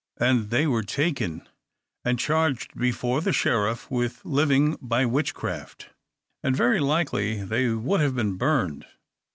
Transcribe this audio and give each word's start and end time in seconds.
And 0.17 0.49
they 0.49 0.65
were 0.65 0.81
taken, 0.81 1.47
and 2.03 2.17
charged 2.17 2.73
before 2.75 3.21
the 3.21 3.31
Sheriff 3.31 3.91
with 3.91 4.25
living 4.25 4.75
by 4.81 5.05
witchcraft, 5.05 5.89
and 6.41 6.55
very 6.55 6.79
likely 6.79 7.43
they 7.43 7.69
would 7.69 8.01
have 8.01 8.15
been 8.15 8.35
burned. 8.35 8.87